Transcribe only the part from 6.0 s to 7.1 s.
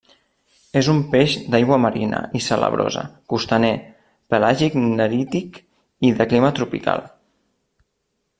i de clima tropical.